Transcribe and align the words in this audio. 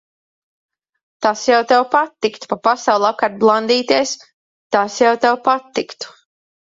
Tas 1.25 1.43
jau 1.49 1.59
tev 1.71 1.83
patiktu. 1.91 2.49
Pa 2.53 2.57
pasauli 2.69 3.09
apkārt 3.09 3.37
blandīties, 3.45 4.15
tas 4.77 5.01
jau 5.05 5.13
tev 5.27 5.39
patiktu. 5.51 6.15